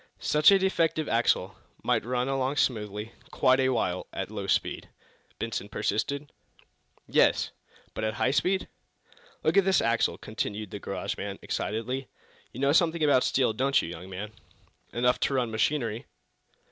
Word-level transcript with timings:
"Such 0.17 0.49
a 0.49 0.57
defective 0.57 1.07
axle 1.07 1.57
might 1.83 2.03
run 2.03 2.27
along 2.27 2.55
smoothly, 2.55 3.11
quite 3.29 3.59
a 3.59 3.69
while 3.69 4.07
at 4.11 4.31
low 4.31 4.47
speed?" 4.47 4.89
Benson 5.37 5.69
persisted. 5.69 6.31
"Yes." 7.07 7.51
"But 7.93 8.03
at 8.03 8.15
high 8.15 8.31
speed?" 8.31 8.67
"Look 9.43 9.57
at 9.57 9.63
this 9.63 9.79
axle!" 9.79 10.17
continued 10.17 10.71
the 10.71 10.79
garage 10.79 11.17
man, 11.17 11.37
excitedly. 11.43 12.07
"You 12.51 12.59
know 12.59 12.71
something 12.71 13.03
about 13.03 13.23
steel, 13.23 13.53
don't 13.53 13.79
you, 13.79 13.89
young 13.89 14.09
man?" 14.09 14.31
"Enough 14.91 15.19
to 15.19 15.35
run 15.35 15.51
machinery." 15.51 16.07